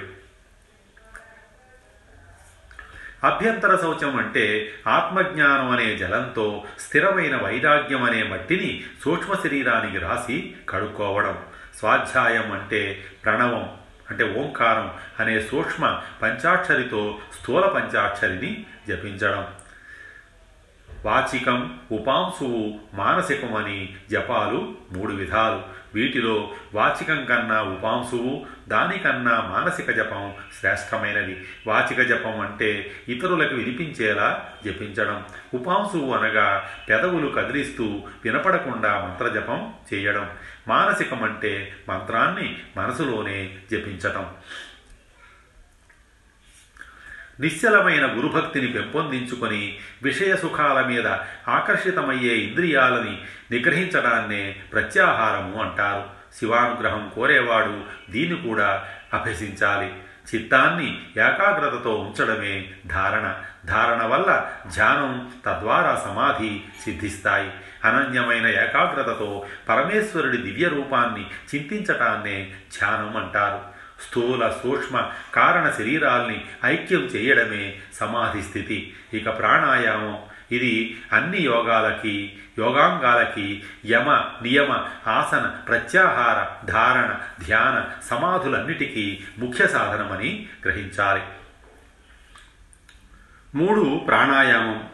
అభ్యంతర 3.24 3.76
శౌచం 3.76 4.16
అంటే 4.16 4.72
ఆత్మజ్ఞానం 4.86 5.70
అనే 5.70 5.96
జలంతో 5.96 6.64
స్థిరమైన 6.80 7.36
వైరాగ్యం 7.36 8.02
అనే 8.02 8.22
మట్టిని 8.22 8.84
సూక్ష్మ 9.04 9.34
శరీరానికి 9.34 9.98
రాసి 9.98 10.54
కడుక్కోవడం. 10.68 11.38
స్వాధ్యాయం 11.78 12.52
అంటే 12.52 13.04
ప్రణవం. 13.24 13.85
అంటే 14.10 14.34
ఓంకారం 14.38 14.94
అనే 15.20 15.40
సూక్ష్మ 15.40 16.00
పంచాక్షరితో 16.22 17.18
స్థూల 17.40 17.66
పంచాక్షరిని 17.66 18.66
జపించడం. 18.88 19.46
వాచికం 21.04 21.78
ఉపాంశువు 21.92 22.80
మానసికమని 22.94 23.96
జపాలు 24.10 24.74
మూడు 24.92 25.12
విధాలు. 25.12 25.62
వీటిలో 25.94 26.50
వాచికం 26.74 27.24
కన్నా 27.24 27.62
ఉపాంశువు 27.62 28.46
దానికన్నా 28.68 29.40
మానసిక 29.40 29.90
జపం 29.90 30.34
శ్రేష్టమైనది. 30.60 31.48
వాచిక 31.66 32.02
జపం 32.02 32.40
అంటే 32.40 32.92
ఇతరులకు 33.08 33.54
వినిపించేలా 33.54 34.50
జపించడం. 34.64 35.24
ఉపాంశువు 35.54 36.14
అనగా 36.14 36.70
పెదవులు 36.88 37.28
కదిలిస్తూ 37.28 38.02
వినపడకుండా 38.24 39.00
మంత్రజపం 39.00 39.74
చేయడం. 39.94 40.30
మానసికం 40.68 41.22
అంటే 41.22 41.76
మంత్రాన్ని 41.88 42.58
మనసులోనే 42.76 43.58
జపించటం. 43.70 44.26
నిశ్చలమైన 47.40 48.18
గురుభక్తిని 48.18 48.66
పెంపొందించుకొని 48.66 49.78
విషయ 50.02 50.36
సుఖాల 50.36 50.86
మీద 50.86 51.06
ఆకర్షితమయ్యే 51.48 52.34
ఇంద్రియాలని 52.34 53.24
నిగ్రహించడాన్నే 53.50 54.56
ప్రత్యాహారము 54.72 55.62
అంటారు. 55.62 56.16
శివానుగ్రహం 56.40 57.12
కోరేవాడు. 57.14 57.84
దీన్ని 58.10 58.48
కూడా 58.48 58.84
అభ్యసించాలి. 59.14 59.94
చిత్తాన్ని 60.34 61.02
ఏకాగ్రతతో 61.16 61.94
ఉంచడమే 61.94 62.70
ధారణ. 62.86 63.34
ధారణ 63.66 64.06
వల్ల 64.06 64.50
ధ్యానం 64.74 65.32
తద్వారా 65.46 66.02
సమాధి 66.04 66.64
సిద్ధిస్తాయి. 66.84 67.50
అనన్యమైన 67.84 68.46
ఏకాగ్రతతో 68.46 69.46
పరమేశ్వరుడి 69.68 70.36
దివ్య 70.36 70.68
రూపాన్ని 70.68 71.26
చింతించటాన్నే 71.54 72.54
ధ్యానం 72.78 73.16
అంటారు. 73.16 73.76
స్థూల 74.08 74.48
సూక్ష్మ 74.62 75.10
కారణ 75.34 75.70
శరీరాల్ని 75.70 76.44
ఐక్యం 76.64 77.00
చేయడమే 77.00 77.78
సమాధి 77.94 78.42
స్థితి. 78.42 78.94
ఇక 79.12 79.38
ప్రాణాయామం. 79.38 80.18
ఇది 80.52 81.00
అన్ని 81.12 81.38
యోగాలకి 81.38 82.38
యోగాంగాలకి 82.58 83.62
యమ 83.86 84.24
నియమ 84.42 84.72
ఆసన 85.06 85.54
ప్రత్యాహార 85.68 86.66
ధారణ 86.66 87.14
ధ్యాన 87.44 88.04
సమాధులన్నిటికీ 88.04 89.24
ముఖ్య 89.38 89.66
సాధనమని 89.66 90.48
గ్రహించాలి 90.64 91.22
మూడు 93.54 94.00
ప్రాణాయామం. 94.06 94.84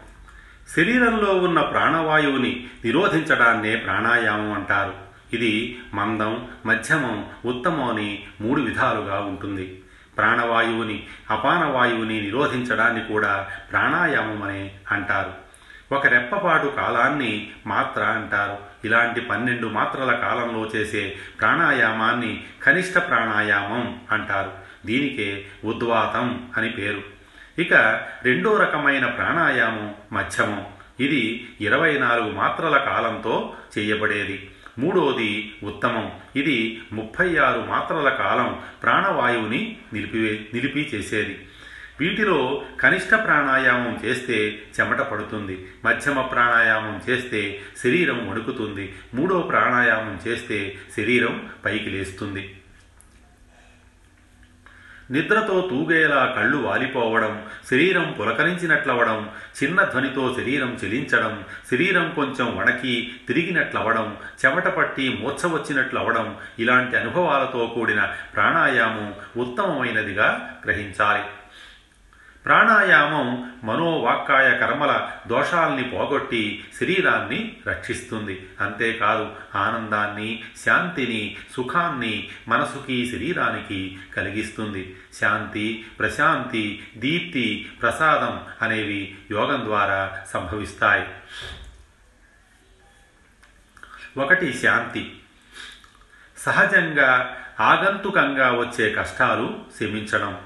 శరీరంలో 0.77 1.35
ఉన్న 1.35 1.61
ప్రాణవాయువుని 1.61 2.67
నిరోధించడాన్నే 2.85 3.77
ప్రాణాయామం 3.77 4.53
అంటారు. 4.53 4.95
ఇది 5.33 5.83
మందం 5.95 6.49
మధ్యమం 6.67 7.31
ఉత్తమం 7.45 7.85
అని 7.85 8.25
మూడు 8.41 8.61
విధాలుగా 8.61 9.21
ఉంటుంది. 9.21 9.83
ప్రాణవాయువుని 10.17 11.07
అపానవాయువుని 11.31 12.21
నిరోధించడాన్ని 12.21 13.05
కూడా 13.05 13.51
ప్రాణాయామం 13.73 14.43
అని 14.43 14.71
అంటారు. 14.91 15.42
ఒక 15.93 16.07
రెప్పపాటు 16.07 16.67
కాలాన్ని 16.67 17.51
మాత్ర 17.67 18.03
అంటారు. 18.03 18.59
ఇలాంటి 18.85 19.21
పన్నెండు 19.21 19.67
మాత్రల 19.67 20.13
కాలంలో 20.13 20.71
చేసే 20.77 21.17
ప్రాణాయామాన్ని 21.41 22.45
కనిష్ట 22.63 22.99
ప్రాణాయామం 22.99 24.01
అంటారు. 24.11 24.53
దీనికే 24.87 25.45
ఉద్వాతం 25.65 26.51
అని 26.57 26.71
పేరు. 26.71 27.03
ఇక 27.59 27.75
రెండో 28.23 28.57
రకమైన 28.57 29.07
ప్రాణాయామం 29.07 29.95
మధ్యమం. 30.13 30.67
ఇది 31.01 31.49
ఇరవై 31.61 31.99
నాలుగు 31.99 32.31
మాత్రల 32.31 32.77
కాలంతో 32.77 33.55
చేయబడేది. 33.79 34.51
మూడోది 34.79 35.55
ఉత్తమం. 35.63 36.13
ఇది 36.37 36.83
ముప్పై 36.93 37.37
ఆరు 37.37 37.67
మాత్రల 37.69 38.09
కాలం 38.09 38.61
ప్రాణవాయువుని 38.83 39.77
నిలిపివే 39.93 40.47
నిలిపి 40.55 40.91
చేసేది. 40.95 41.49
వీటిలో 42.01 42.65
కనిష్ట 42.81 43.15
ప్రాణాయామం 43.15 44.01
చేస్తే 44.05 44.63
చెమట 44.81 45.01
పడుతుంది 45.01 45.69
మధ్యమ 45.85 46.21
ప్రాణాయామం 46.21 47.01
చేస్తే 47.11 47.61
శరీరం 47.83 48.31
వణుకుతుంది 48.31 48.95
మూడో 49.15 49.41
ప్రాణాయామం 49.41 50.21
చేస్తే 50.29 50.79
శరీరం 50.97 51.51
పైకి 51.65 51.91
లేస్తుంది. 51.91 52.57
నిద్రతో 55.11 55.69
తూగేలా 55.71 56.35
కళ్ళు 56.37 56.57
వాలిపోవడం 56.57 57.47
శరీరం 57.71 58.17
పులకరించినట్లవడం 58.21 59.31
చిన్న 59.63 59.85
ధ్వనితో 59.85 60.35
శరీరం 60.39 60.79
చెలించడం 60.85 61.45
శరీరం 61.71 62.13
కొంచెం 62.17 62.57
వణకి 62.57 63.13
తిరిగినట్లవడం 63.29 64.17
చెమట 64.45 64.67
పట్టి 64.67 65.19
మూర్ఛ 65.21 65.53
వచ్చినట్లవడం 65.53 66.37
ఇలాంటి 66.59 66.97
అనుభవాలతో 66.97 67.73
కూడిన 67.75 68.13
ప్రాణాయామం 68.35 69.15
ఉత్తమమైనదిగా 69.37 70.59
గ్రహించాలి. 70.65 71.21
ప్రాణాయామం 72.45 73.53
మనోవాక్కాయ 73.65 74.59
కర్మల 74.59 75.11
దోషాల్ని 75.27 75.85
పోగొట్టి 75.85 76.65
శరీరాన్ని 76.81 77.57
రక్షిస్తుంది. 77.69 78.49
అంతేకాదు 78.61 79.37
ఆనందాన్ని 79.55 80.45
శాంతిని 80.67 81.37
సుఖాన్ని 81.57 82.29
మనసుకి 82.49 83.13
శరీరానికి 83.13 83.99
కలిగిస్తుంది. 84.17 84.97
శాంతి 85.21 85.87
ప్రశాంతి 85.99 86.87
దీప్తి 86.97 87.73
ప్రసాదం 87.83 88.41
అనేవి 88.63 89.19
యోగం 89.31 89.65
ద్వారా 89.65 90.25
సంభవిస్తాయి. 90.33 91.07
ఒకటి 94.17 94.53
శాంతి. 94.53 95.21
సహజంగా 96.39 97.37
ఆగంతుకంగా 97.61 98.53
వచ్చే 98.53 98.93
కష్టాలు 98.93 99.61
శమించడం 99.81 100.39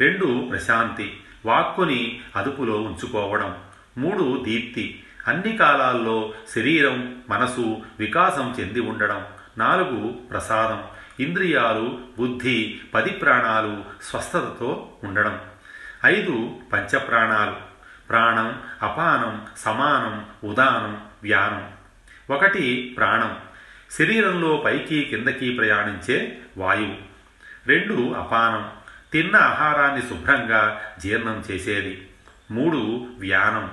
రెండు 0.00 0.48
ప్రశాంతి. 0.50 1.20
వాక్కుని 1.46 2.20
అదుపులో 2.36 2.82
ఉంచుకోవడం. 2.82 3.56
మూడు 3.98 4.42
దీప్తి. 4.44 5.02
అన్ని 5.26 5.56
కాలాల్లో 5.56 6.34
శరీరం 6.54 7.22
మనసు 7.28 7.76
వికాసం 7.98 8.56
చెంది 8.60 8.80
ఉండడం. 8.80 9.24
నాలుగు 9.58 10.06
ప్రసాదం. 10.08 10.82
ఇంద్రియాలు 11.20 11.98
బుద్ధి 12.18 12.80
పది 12.94 13.10
ప్రాణాలు 13.10 13.84
స్వస్థతతో 14.02 14.88
ఉండడం. 15.04 15.40
ఐదు 16.04 16.56
పంచప్రాణాలు. 16.72 17.56
ప్రాణం 18.08 18.60
అపానం 18.82 19.46
సమానం 19.56 20.48
ఉదానం 20.50 21.00
వ్యానం. 21.22 21.70
ఒకటి 22.34 22.94
ప్రాణం. 22.98 23.36
శరీరంలో 23.98 24.56
పైకి 24.56 25.04
కిందకి 25.04 25.50
ప్రయాణించే 25.50 26.38
వాయువు. 26.56 26.96
రెండు 27.66 28.12
అపానం. 28.12 28.70
తిన్న 29.12 29.36
ఆహారాన్ని 29.36 30.02
శుభ్రంగా 30.02 30.82
జీర్ణం 30.98 31.44
చేసేది. 31.50 32.08
మూడు 32.50 33.06
వ్యానం. 33.18 33.70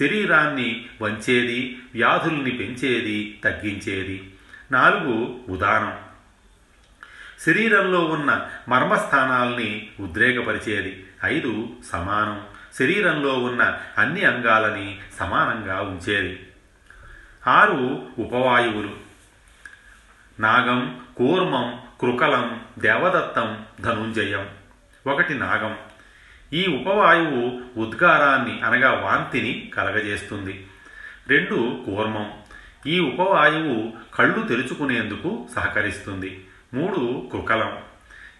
శరీరాన్ని 0.00 0.86
వంచేది 1.02 1.78
వ్యాధుల్ని 1.94 2.50
పెంచేది 2.50 3.40
తగ్గించేది. 3.44 4.34
నాలుగు 4.72 5.40
ఉదానం. 5.48 5.98
శరీరంలో 7.46 8.04
ఉన్న 8.04 8.48
మర్మస్థానాల్ని 8.68 9.90
ఉద్రేకపరిచేది. 10.00 11.06
ఐదు 11.24 11.68
సమానం. 11.92 12.44
శరీరంలో 12.78 13.34
ఉన్న 13.34 13.78
అన్ని 13.98 14.24
అంగాలని 14.24 14.98
సమానంగా 15.18 15.80
ఉంచేది. 15.80 16.48
ఆరు 17.46 18.06
ఉపవాయువులు. 18.18 18.96
నాగం 20.40 21.00
కూర్మం 21.16 21.80
కృకలం 22.00 22.60
దేవదత్తం 22.78 23.64
ధనుంజయం. 23.80 24.48
ఒకటి 25.06 25.34
నాగం. 25.34 25.76
ఈ 26.52 26.66
ఉపవాయువు 26.66 27.60
ఉద్గారాన్ని 27.80 28.60
అనగా 28.60 28.92
వాంతిని 28.92 29.70
కలగజేస్తుంది. 29.74 30.66
రెండు 31.28 31.82
కూర్మం. 31.86 32.32
ఈ 32.86 33.00
ఉపవాయువు 33.00 33.92
కళ్ళు 34.14 34.42
తెరుచుకునేందుకు 34.42 35.48
సహకరిస్తుంది. 35.54 36.46
మూడు 36.74 37.28
కుకలం. 37.32 37.78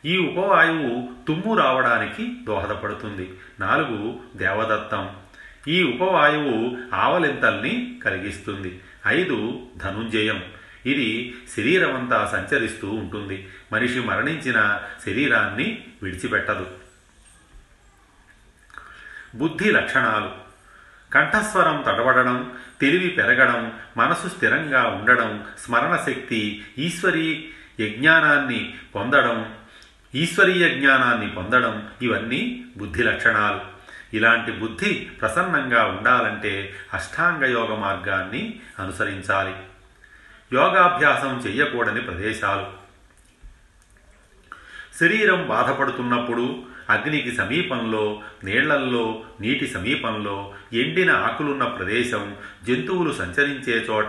ఈ 0.04 0.18
ఉపవాయువు 0.18 1.26
తుమ్ము 1.28 1.56
రావడానికి 1.56 2.32
దోహదపడుతుంది. 2.44 3.34
నాలుగు 3.60 4.20
దేవదత్తం. 4.36 5.10
ఈ 5.68 5.82
ఉపవాయువు 5.82 6.76
ఆవలింతల్ని 6.94 8.00
కలిగిస్తుంది. 8.04 8.80
ఐదు 9.06 9.66
ధనుంజయం. 9.76 10.42
ఇది 10.86 11.36
శరీరమంతా 11.56 12.46
సంచరిస్తూ 12.50 12.90
ఉంటుంది. 12.90 13.48
మనిషి 13.72 14.00
మరణించిన 14.00 14.82
శరీరాన్ని 15.06 15.84
విడిచిపెట్టదు. 16.02 16.70
బుద్ధి 19.34 19.70
లక్షణాలు. 19.70 20.46
కంఠస్వరం 21.12 21.84
తడబడడం 21.86 22.52
తెలివి 22.80 23.08
పెరగడం 23.08 23.78
మనసు 23.96 24.28
స్థిరంగా 24.28 24.82
ఉండడం 24.82 25.44
స్మరణ 25.58 25.96
శక్తి 26.06 26.64
ఈశ్వరీ 26.78 27.48
యజ్ఞానాన్ని 27.80 28.74
పొందడం 28.94 29.54
ఈశ్వరీయ 30.14 30.68
జ్ఞానాన్ని 30.68 31.30
పొందడం 31.30 31.88
ఇవన్నీ 32.02 32.64
బుద్ధి 32.76 33.02
లక్షణాలు. 33.02 33.60
ఇలాంటి 34.16 34.52
బుద్ధి 34.52 34.94
ప్రసన్నంగా 34.94 35.84
ఉండాలంటే 35.84 36.74
అష్టాంగయోగ 36.94 37.74
మార్గాన్ని 37.74 38.60
అనుసరించాలి. 38.78 39.54
యోగాభ్యాసం 40.52 41.42
చెయ్యకూడని 41.46 42.00
ప్రదేశాలు. 42.00 42.86
శరీరం 45.00 45.46
బాధపడుతున్నప్పుడు 45.48 46.76
అగ్నికి 46.90 47.32
సమీపంలో 47.32 48.22
నీళ్ళల్లో 48.44 49.24
నీటి 49.40 49.66
సమీపంలో 49.66 50.54
ఎండిన 50.72 51.10
ఆకులున్న 51.10 51.64
ప్రదేశం 51.64 52.36
జంతువులు 52.66 53.12
సంచరించే 53.12 53.86
చోట 53.90 54.08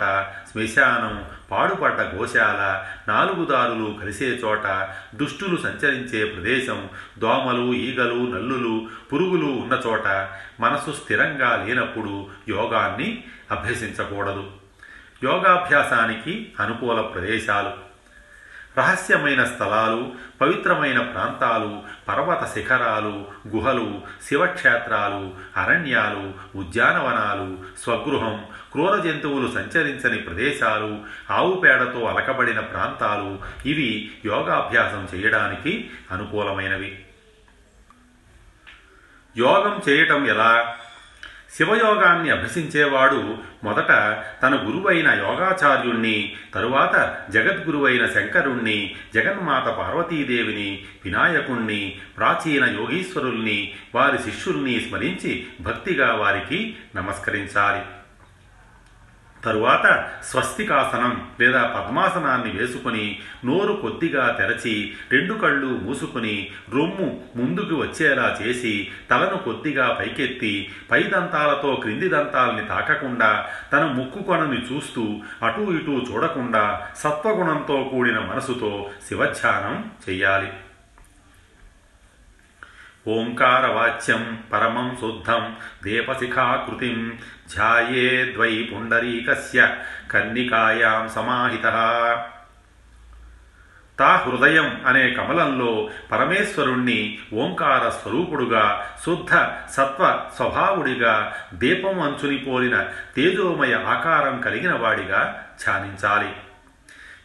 శ్మశానం 0.51 1.25
పాడుపడ్డ 1.51 2.01
గోశాల 2.01 2.85
నాలుగు 3.07 3.45
దారులు 3.45 3.97
కలిసే 4.01 4.25
చోట 4.25 4.89
దుష్టులు 5.15 5.57
సంచరించే 5.57 6.25
ప్రదేశం 6.25 6.89
దోమలు 7.19 7.73
ఈగలు 7.73 8.31
నల్లులు 8.31 8.87
పురుగులు 9.13 9.45
ఉన్న 9.45 9.81
చోట 9.87 10.29
మనసు 10.59 10.91
స్థిరంగా 10.91 11.65
లేనప్పుడు 11.67 12.29
యోగాన్ని 12.49 13.23
అభ్యసించకూడదు. 13.51 14.51
యోగాభ్యాసానికి 15.23 16.51
అనుకూల 16.59 17.01
ప్రదేశాలు 17.01 17.87
రహస్యమైన 18.77 19.43
స్థలాలు 19.43 20.11
పవిత్రమైన 20.41 20.99
ప్రాంతాలు 20.99 21.83
పర్వత 22.07 22.53
శిఖరాలు 22.53 23.27
గుహలు 23.47 24.01
శివక్షేత్రాలు 24.23 25.33
అరణ్యాలు 25.57 26.33
ఉద్యానవనాలు 26.55 27.59
స్వగృహం 27.83 28.45
క్రూర 28.71 28.99
జంతువులు 28.99 29.47
సంచరించని 29.47 30.17
ప్రదేశాలు 30.17 30.99
ఆవు 31.31 31.53
పేడతో 31.53 32.05
అలకబడిన 32.05 32.59
ప్రాంతాలు 32.59 33.39
ఇవి 33.65 34.11
యోగాభ్యాసం 34.25 35.07
చేయడానికి 35.15 35.89
అనుకూలమైనవి. 36.11 36.99
యోగం 39.37 39.81
చేయటం 39.89 40.25
ఎలా? 40.27 40.77
శివయోగాన్ని 41.55 42.29
అభ్యసించేవాడు 42.29 43.37
మొదట 43.63 43.87
తన 44.43 44.55
గురువైన 44.65 45.07
యోగాచార్యుణ్ణి 45.07 46.35
తరువాత 46.53 47.17
జగద్గురువైన 47.29 48.05
శంకరుణ్ణి 48.05 48.95
జగన్మాత 49.15 49.67
పార్వతీదేవిని 49.67 50.85
వినాయకుణ్ణి 51.05 51.99
ప్రాచీన 52.17 52.65
యోగీశ్వరుల్ని 52.65 53.73
వారి 53.95 54.17
శిష్యుల్ని 54.17 54.79
స్మరించి 54.79 55.47
భక్తిగా 55.61 56.13
వారికి 56.13 56.77
నమస్కరించాలి. 56.95 57.96
తరువాత 59.47 59.85
స్వస్తికాసనం 60.23 61.13
లేదా 61.39 61.61
పద్మాసనాన్ని 61.63 62.51
వేసుకుని 62.51 63.19
నోరు 63.45 63.73
కొద్దిగా 63.73 64.35
తెరచి 64.39 64.93
రెండు 65.11 65.33
కళ్ళు 65.33 65.67
మూసుకుని 65.67 66.35
రొమ్ము 66.73 67.23
ముందుకు 67.35 67.75
వచ్చేలా 67.75 68.37
చేసి 68.41 68.73
తలను 69.09 69.37
కొద్దిగా 69.37 69.97
పైకెత్తి 69.99 70.53
పై 70.91 71.03
దంతాలతో 71.03 71.75
క్రింది 71.75 72.09
దంతాల్ని 72.09 72.65
తాకకుండా 72.65 73.45
తన 73.73 73.83
ముక్కు 73.85 74.23
కొనని 74.23 74.59
చూస్తూ 74.71 75.03
అటూ 75.43 75.63
ఇటూ 75.71 75.93
చూడకుండా 76.11 76.81
సత్వగుణంతో 76.95 77.89
కూడిన 77.91 78.19
మనసుతో 78.19 78.89
శివధ్యానం 79.07 79.91
చెయ్యాలి. 80.09 80.49
ఓంకారవాచ్యం 83.07 84.43
పరమం 84.53 84.97
శుద్ధం 85.01 85.55
దీపశిఖాకృతిం 85.83 87.17
ధ్యాయేద్వై 87.55 88.69
పుండరీకస్య 88.73 89.75
కన్నికాయాం 90.11 91.09
సమాహిత. 91.09 91.63
తా 93.99 94.15
హృదయం 94.15 94.81
అనే 94.87 95.09
కమలంలో 95.09 95.89
పరమేశ్వరుణ్ణి 96.11 97.19
ఓంకార 97.33 97.89
స్వరూపుడుగా 97.89 98.85
శుద్ధ 99.05 99.31
సత్వ 99.71 100.29
స్వభావుడిగా 100.35 101.33
దీపం 101.53 102.01
అంచుని 102.01 102.37
పోలిన 102.37 102.85
తేజోమయ 103.15 103.73
ఆకారం 103.73 104.41
కలిగిన 104.41 104.73
వాడిగా 104.73 105.49
ధ్యానించాలి. 105.63 106.29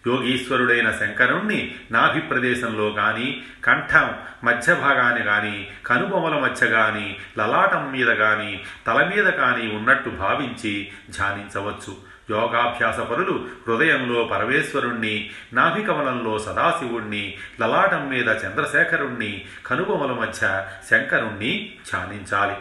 యోగీశ్వరుడైన 0.06 0.90
శంకరుణ్ణి 0.90 1.74
నాభి 1.90 2.20
ప్రదేశంలో 2.20 2.90
కానీ 2.90 3.42
కంఠం 3.64 4.14
మధ్య 4.44 4.74
భాగాన్ని 4.74 5.22
కానీ 5.22 5.68
కనుబొమల 5.86 6.38
మధ్య 6.38 6.66
కానీ 6.66 7.16
లలాటం 7.38 7.92
మీద 7.92 8.06
కానీ 8.06 8.62
తల 8.86 9.12
మీద 9.16 9.24
కానీ 9.24 9.70
ఉన్నట్టు 9.70 10.10
భావించి 10.10 10.90
ధ్యానించవచ్చు. 11.10 11.96
యోగాభ్యాస 12.30 12.98
పరులు 12.98 13.48
హృదయంలో 13.68 14.24
పరమేశ్వరుణ్ణి 14.24 15.30
నాభికమలంలో 15.52 16.38
సదాశివుణ్ణి 16.38 17.36
లలాటం 17.60 18.08
మీద 18.08 18.28
చంద్రశేఖరుణ్ణి 18.28 19.44
కనుబొమల 19.66 20.12
మధ్య 20.12 20.66
శంకరుణ్ణి 20.90 21.72
ధ్యానించాలి. 21.92 22.56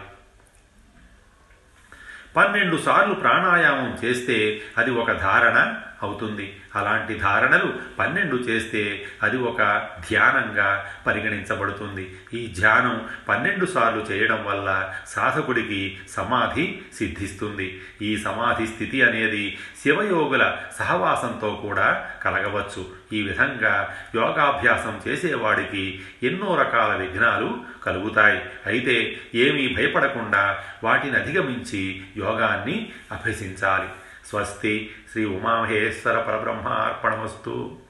పన్నెండు 2.35 2.77
సార్లు 2.77 3.13
ప్రాణాయామం 3.13 3.97
చేస్తే 4.05 4.61
అది 4.77 4.91
ఒక 4.91 5.11
ధారణ 5.11 5.75
అవుతుంది. 6.03 6.57
అలాంటి 6.75 7.19
ధారణలు 7.19 7.79
పన్నెండు 7.99 8.35
చేస్తే 8.35 9.05
అది 9.23 9.37
ఒక 9.37 9.87
ధ్యానంగా 10.09 10.85
పరిగణించబడుతుంది. 11.07 12.15
ఈ 12.33 12.53
ధ్యానం 12.59 13.07
పన్నెండు 13.29 13.65
సార్లు 13.65 14.01
చేయడం 14.01 14.45
వల్ల 14.45 14.93
సాధకుడికి 15.07 15.99
సమాధి 16.09 16.81
సిద్ధిస్తుంది. 16.97 17.81
ఈ 18.01 18.17
సమాధి 18.17 18.67
స్థితి 18.67 19.01
అనేది 19.01 19.57
శివయోగుల 19.83 20.57
సహవాసంతో 20.79 21.59
కూడా 21.61 22.09
కలగవచ్చు. 22.23 22.85
ఈ 23.13 23.21
విధంగా 23.21 23.95
యోగాభ్యాసం 24.15 25.01
చేసేవాడికి 25.07 26.01
ఎన్నో 26.23 26.55
రకాల 26.55 26.95
విఘ్నాలు 26.95 27.63
కలుగుతాయి. 27.83 28.41
అయితే 28.65 29.21
ఏమీ 29.35 29.75
భయపడకుండా 29.75 30.59
వాటిని 30.83 31.15
అధిగమించి 31.15 32.03
యోగాన్ని 32.17 32.91
అభ్యసించాలి. 33.11 33.87
स्वस्ति 34.31 34.89
श्री 35.13 35.25
उमामहेश्वर 35.25 36.17
परब्रह्मार्पणमस्तु। 36.17 37.80